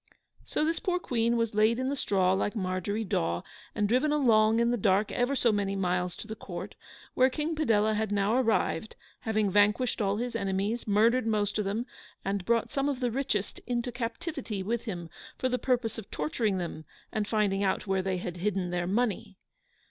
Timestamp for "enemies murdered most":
10.35-11.59